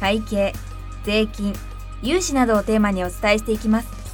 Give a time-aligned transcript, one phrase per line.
[0.00, 0.52] 会計
[1.04, 1.54] 税金
[2.02, 4.04] 融資などをテーマにお伝えしていきます。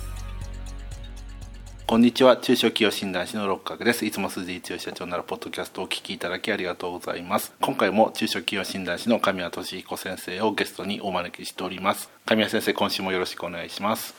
[1.87, 2.37] こんにちは。
[2.37, 4.07] 中小企業診断士の六角です。
[4.07, 7.52] いつも鈴井剛社長ならポッドキャストをお聞きいただきありがとうございます。
[7.61, 12.09] 今回も中小企業診断士の神谷俊彦先生をゲストにお招きしております。
[12.27, 14.15] 神谷先生今週もよろしくお願いします。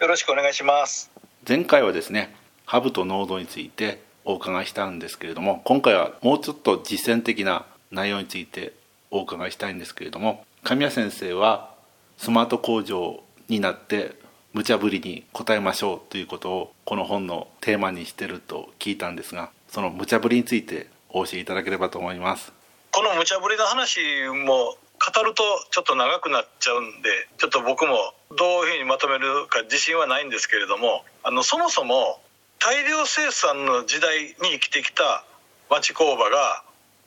[0.00, 1.12] よろしくお願いします。
[1.48, 2.34] 前回はですね
[2.66, 8.72] ハブとノードについてお伺いしたんですけれども今回はもうちょっと実践的な内容について
[9.12, 11.74] お伺いしたいんですけれども神谷先生は
[12.18, 14.14] スマート工場になって
[14.52, 22.52] 無茶ぶりに答えましょうということをこの本のテーマにしてると聞いたんですがその無茶ぶりについてお教えいただければと思います。
[22.92, 32.20] この無茶ぶりの話も語るとちょっと長くなっちゃうんでちょっと僕もどういうふうにまとめるか自信はないんですけれどもあのそもそも
[32.60, 35.24] 大量生産の時代に生きてきた
[35.70, 36.62] 町工場が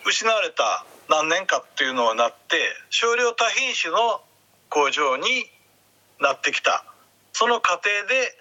[0.05, 2.57] 失われた何年かっていうのになって
[2.89, 4.21] 少量多品種の
[4.69, 5.23] 工場に
[6.19, 6.83] なってきた。
[7.33, 8.37] その過程で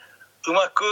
[0.48, 0.84] うまく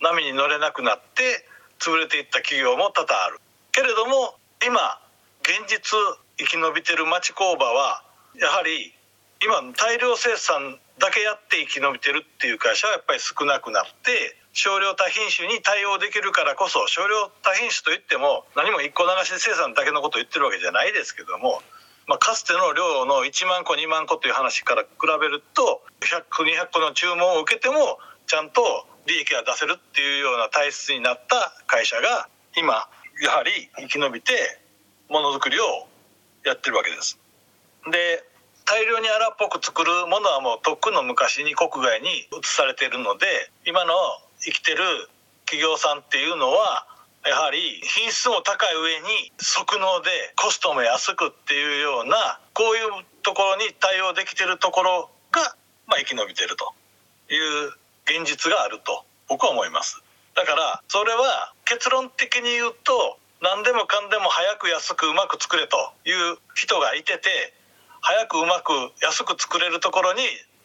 [0.00, 1.44] 波に乗れなくなって
[1.78, 3.40] 潰れていった企業も多々ある。
[3.72, 5.00] けれども今
[5.42, 5.98] 現実
[6.38, 8.04] 生き延びてる町工場は
[8.38, 8.94] やはり
[9.44, 21.62] 今大量生産だけやって生き延びてるっていう会社はやっぱり少なくなって少量多品種に対応できるからこそ少量多品種といっても何も一個流し生産だけのことを言ってるわけじゃないですけども
[22.06, 24.88] まあ、かつての量の1万個2万個という話から比
[25.20, 28.62] べると100個200個の注文を受けてもちゃんと
[29.06, 32.88] 利益が出せるっていうような体質になった会社が今
[33.22, 34.32] やはり生き延びて
[35.08, 35.86] ものづくりを
[36.44, 37.18] やってるわけです。
[37.90, 38.24] で
[38.64, 43.26] 大量に荒っぽく作るものはもうとっくの昔に国外に移されているので
[43.66, 43.92] 今の
[44.44, 44.84] 生きてる
[45.46, 46.86] 企業さんっていうのは
[47.24, 55.54] やはり品質も高い上に即納でコストも安くっていうようなこういうところに対応できてるところが、
[55.86, 56.72] まあ、生き延びてると。
[57.32, 57.72] いう
[58.04, 60.02] 現実があると僕は思います。
[60.34, 67.52] だからそれは結論的に言うと何でもかんでも早く安くうまく作れという人がいてて
[68.00, 68.72] 早くうまく
[69.02, 70.20] 安く作れるところに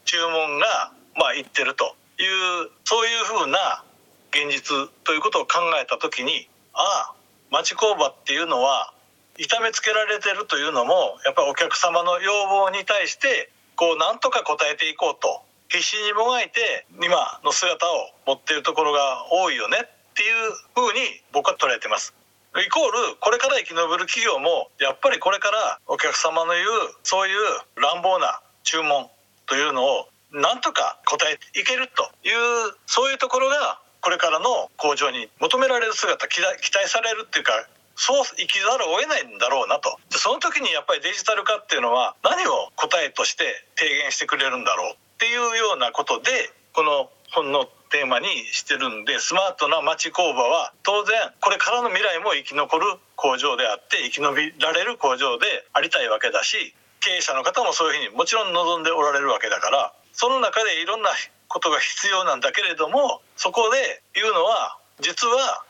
[0.06, 1.96] 注文がまあいってると。
[2.20, 3.84] いうそういうふうな
[4.32, 7.14] 現実ということを考えた時にああ
[7.52, 8.94] 町工場っていうのは
[9.38, 22.14] 痛めつけられてるというのもやっぱりお客様の要望に対してこうなんとか応えていこうと必死にもがいて今の姿を持っているところが多いよねっていうふうに僕は捉えてます。
[22.58, 26.66] イコールこれから生き延びる企業もやっぱりこれからお客様の言う
[27.04, 27.38] そういう
[27.76, 29.10] 乱暴な注文
[29.46, 37.54] というのをなんとか応えていけるというそういうところがこれからの工場に求められる姿期待されるっていうか
[37.96, 39.98] そう生きざるを得ないんだろうなと。
[40.12, 46.30] その時にやっぱりデジタル化っていうのは何を答えとして提言してくれるんだろうっていうようなことで
[46.74, 61.12] この本のテーマにしてるんでスマートな町工場は当然これからの未来も生き残る工場であって生き延びられる工場でありたいわけだし経営者の方もそういうふうにもちろん望んでおられるわけだからその中でいろんな
[61.48, 65.64] ことが必要なんだけれどもそこで言うのは実は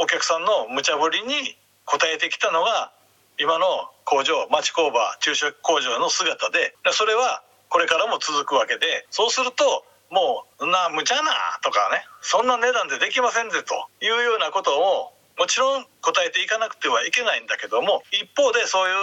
[0.00, 2.92] お客さんの無茶ぶりに応えてきたのが
[3.38, 18.96] 今の工場町工場中小工場の姿でそれはこれからも続くわけでそうするともうな無茶なとかねそんな値段でできませんぜというようなことをもちろん答えていかなくてはいけないんだけども一方でそういう、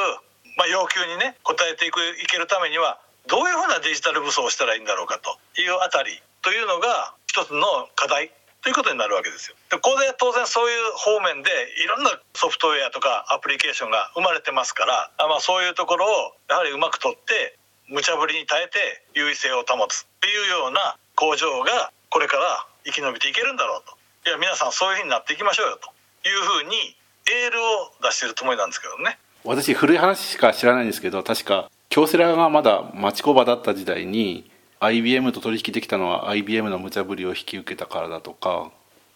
[0.58, 2.98] まあ、要求にね応えていくいけるためには
[3.28, 7.62] どういうふうなデジタル武装をしたらいいんだろうかというあたりというのが一つの
[7.96, 8.32] 課題
[8.64, 9.56] ということになるわけですよ。
[9.70, 11.52] でここで当然そういう方面で
[11.84, 17.58] いろんなソフトウェアとかアプリケーションが生まれてますから、まあ、そういうところをやはりうまく取って
[17.88, 23.96] 無茶ぶりに耐えて優位性を保つっていうような工場がこれから生き延びていけるんだろうと
[24.30, 25.88] いや皆さんそういうふうになっていきましょうよと
[26.28, 26.96] いうふうに
[27.32, 34.50] エールを出してるつもりなんですけどね私古い話しか知らないんですけど確か京セラがまだ町工場だった時代に
[34.80, 38.72] IBM と取引できたのは IBM の無茶ぶりを引き受けたからだとか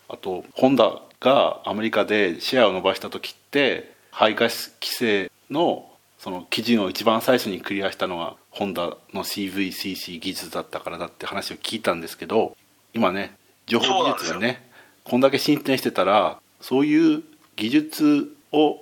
[0.09, 5.88] あとホンダがアメリカでシェアを伸ばした時って排ガス規制の
[6.18, 12.56] その基準を一番最初にクリアしたのはホンダの CVCC 技術だったからだって話を聞いたんですけど
[12.94, 13.35] 今ね
[13.65, 14.69] 情報技術がね
[15.03, 17.23] こんだけ進展してたらそういう
[17.56, 18.79] 技術を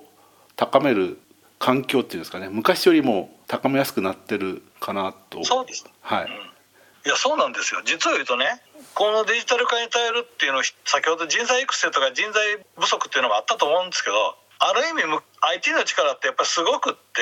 [0.56, 1.18] 高める
[1.60, 5.44] 環境っていうんですかね昔よりも高めやすくなってるかなと。
[5.44, 6.30] そうですはい、うん。
[6.30, 6.34] い
[7.06, 7.82] やそうなんですよ。
[7.86, 8.62] 実を言うとね
[8.96, 17.22] このデジタル化に頼るっていうのを先ほど人材育成とか人材不足っていうのもあったと思うんですけどある意味む IT の力ってやっぱりすごくって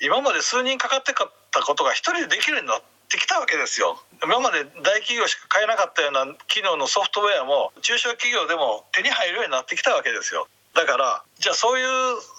[0.00, 3.98] 今まで数人かかってかったことが一人でできるようになってきたわけですよ。
[4.22, 10.46] 今まで大企業しか買えなかったような機能のソフトウェアも中小企業でも手に入るようになってきたわけですよ
[10.78, 11.86] だからじゃあそういう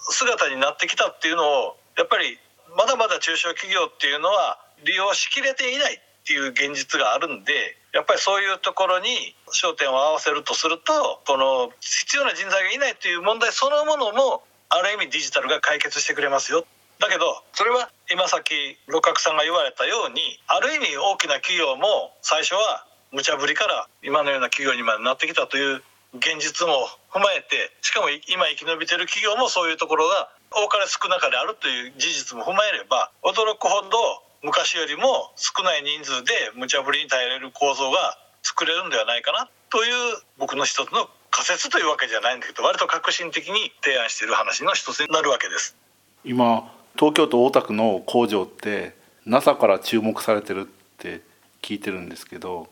[0.08, 2.40] 姿になってきたっていうのをやっぱり
[2.74, 7.52] まだまだ中小企業っていうのは利用しきれていないっていう現実があるんで
[7.92, 14.40] やっぱりそういうところに焦点を合わせるとするとこの必要な人材がいないという問題そのものも
[14.70, 16.64] ある意味デジタルが解決してくれますよ。
[16.98, 25.82] だけどそれは今さっき六角さんが言われたようにある意味大きな企業も最初は無茶ぶりから今のような企業にまでなってきたという
[26.14, 33.98] 現実も踏まえてしかも今生き延びてる企業もそういうところが多かれ少なかれあるという事実も踏まえれば驚くほど
[34.42, 45.76] 昔よりも少ない人数で無茶ぶりに耐えれる構造が作れるんではないかなという僕の一つの仮説というわけじゃないんだけど割と革新的に提案している話の一つになるわけです。
[46.24, 48.96] 今東京都大田区の工場って
[49.26, 50.64] NASA から注目されてるっ
[50.98, 51.22] て
[51.62, 52.68] 聞いてるんですけど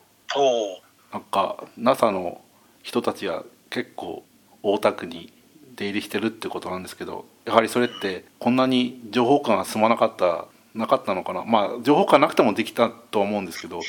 [1.13, 2.41] なんか NASA の
[2.89, 4.25] 人たちが結構
[4.63, 5.31] 大田区に
[5.77, 11.45] 出入りしてるってことなんですけどやはりそれってこんなに情報化が進まなかったなかったのかな？
[11.45, 13.83] まあ情報化なくてもできたとは思うんですけど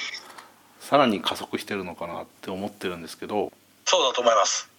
[0.82, 3.54] さらに加速してるのかなって思ってるんですけど。
[3.86, 4.70] そうだと思います。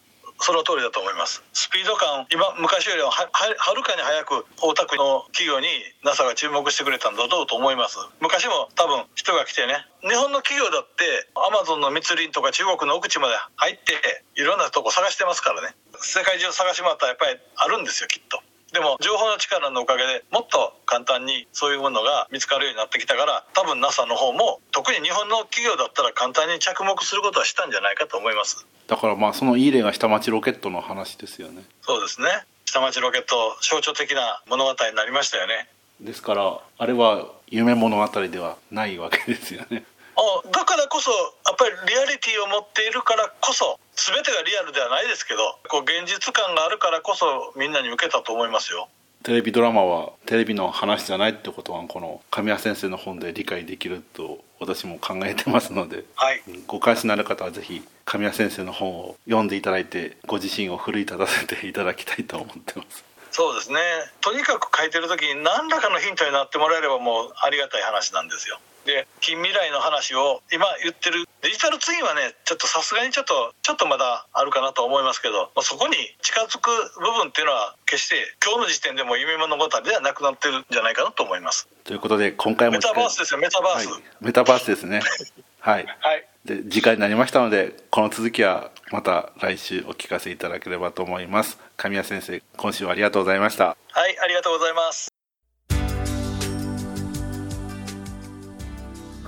[0.41, 1.43] その通りだと思います。
[1.53, 5.69] スピード感今昔よりはははるかに早く大田区の企業に
[6.05, 7.99] NASA が注目してくれたんだろうと思います。
[8.21, 15.77] 昔も多分人が来てね日本の企業だってアマゾンの密林とか中国の奥地まで入っていろんなとこ探してますからね。
[16.01, 18.41] 世界中探し回ったらやっぱりあるんですよきっと。
[18.73, 28.67] でも情報の力のおかげでもっと簡単にそういうものが見つかるようになってきたから多分 NASA の方も特に日本の企業だったら簡単に着目することはしたんじゃないかと思います。
[28.91, 31.63] だからまあそのいい例が下町ロケットの話ですよね。
[31.83, 32.27] そうですね。
[32.65, 35.69] 下町ロケット象徴的な物語になりましたよね。
[36.01, 39.85] ですからあれは夢物語ではないわけですよね。
[40.17, 45.39] あだからこそやっぱりリアリティを持っているからこそ全てがリアルではないですけど
[45.69, 48.89] こう現実感があるからこそみんなに受けたと思いますよ
[49.23, 56.41] テレビドラマはテレビの話じゃないってことはこの神谷先生の本で理解できると私も考えてますのではい。
[56.67, 63.05] ご関心のある方はぜひ神谷先生の本を読んでいただいてご自身を奮い立たせていただきたいと思ってます。
[63.31, 63.79] そうですね。
[64.23, 71.27] とにかく書いてる時に何らかのヒントになってもらえればもうありがたい話なんですよで近未来の話を今言ってる。
[71.43, 81.69] デジタルツインはねちょっとさすがにちょっとちょっとまだあるかなと思いますけど、まあ、そこに近づく部分っていうのは決して今日の時点でも夢物語ではなくなってるんじゃないかなと思います。
[81.85, 83.89] ということで今回もメタバースですよメタバース。
[83.89, 85.03] はい、メタバースですね。
[85.61, 85.87] はい。
[86.01, 86.27] はい。
[86.45, 91.59] で時間になりましたのでこの続きはまた来週お聞かせいただければと思います。
[91.77, 93.77] 神谷先生今週はありがとうございました。
[93.93, 95.10] はいありがとうございます